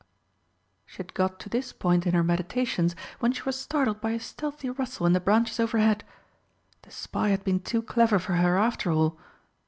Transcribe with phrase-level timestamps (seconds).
[0.87, 4.19] She had got to this point in her meditations when she was startled by a
[4.19, 6.03] stealthy rustle in the branches overhead.
[6.81, 9.19] The spy had been too clever for her after all!